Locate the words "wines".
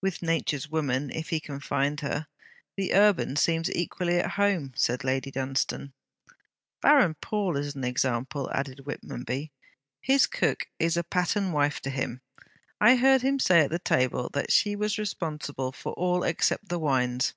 16.78-17.34